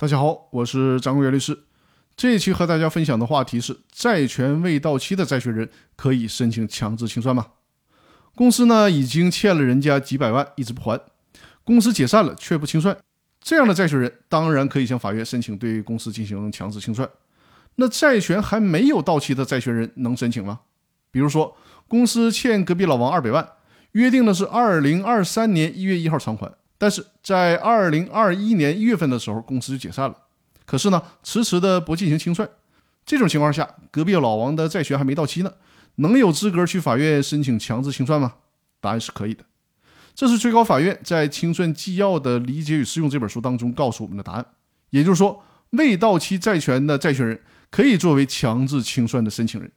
[0.00, 1.64] 大家好，我是张国元律师。
[2.16, 7.48] 这一期和大家分享的话题是：债权未到期的债权人可以申请强制清算吗？
[8.34, 10.98] 公司呢已经欠了人家几百万，一直不还，
[11.64, 12.96] 公司解散了却不清算，
[13.42, 17.06] 这样的债权人当然可以向法院申请对公司进行强制清算。
[17.74, 20.60] 那债权还没有到期的债权人能申请吗？
[21.10, 21.54] 比如说，
[21.86, 23.46] 公司欠隔壁老王二百万，
[23.92, 26.50] 约定的是二零二三年一月一号偿还。
[26.80, 30.16] 但是在二零二一年一月份的时候，公司就解散了。
[30.64, 32.48] 可是呢，迟迟的不进行清算。
[33.04, 35.52] 这种情况下，隔壁老王的债权还没到期呢，
[35.96, 38.32] 能有资格去法院申请强制清算吗？
[38.80, 39.44] 答案是可以的。
[40.14, 44.46] 这是最高法院在《清算纪要的理解与适用》这本书当中告诉我们的答案。
[44.88, 47.38] 也就是说，未到期债权的债权人
[47.70, 49.70] 可以作为强制清算的申请人，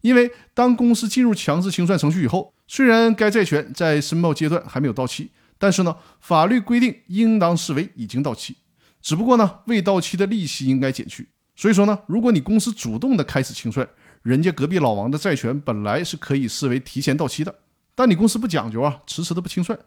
[0.00, 5.30] 因为当公司进入强制清算程序以后，虽然该债权在申报阶段还没有到期。
[5.60, 8.56] 但是呢，法律规定应当视为已经到期，
[9.02, 11.28] 只不过呢，未到期的利息应该减去。
[11.54, 13.86] 所以说呢，如果你公司主动的开始清算，
[14.22, 17.54] 人家隔壁老王的债权本来是可以视为提前到期的，
[17.94, 19.78] 但你公司不讲究啊，迟迟的不清算，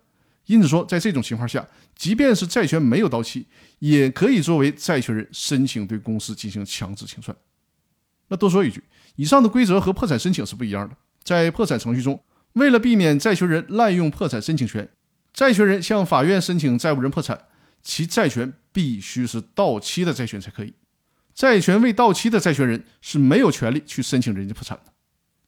[0.46, 3.48] 因此说在这种情况下，即便是债权没有到期，
[3.80, 7.36] 也可以作为债权人申请对公司进行强制清算。
[8.28, 8.84] 那多说一句，
[9.16, 10.96] 以上的规则和破产申请是不一样的。
[11.24, 14.88] 在破产程序中，为了避免债权人滥用破产申请权。
[15.34, 17.48] 债权人向法院申请债务人破产，
[17.82, 20.74] 其债权必须是到期的债权才可以。
[21.34, 24.94] 债权未到期的债权人是没有权利去申请人家破产的。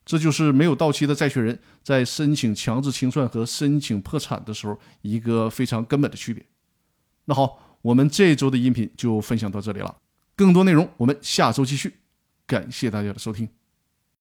[0.03, 6.45] 这就是没有到期的债权人在申请强制清算和申请破产的时候一个非常根本的区别。
[7.25, 9.97] 那好，我们这周的音频就分享到这里了，
[10.35, 11.95] 更多内容我们下周继续。
[12.47, 13.64] 感谢大家的收听。